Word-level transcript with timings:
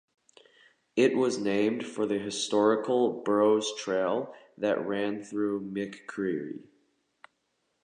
It 0.95 1.15
was 1.15 1.37
named 1.37 1.85
for 1.85 2.07
the 2.07 2.17
historical 2.17 3.21
Burrows 3.21 3.71
Trail 3.77 4.33
that 4.57 4.87
ran 4.87 5.21
through 5.23 5.69
McCreary. 5.69 6.63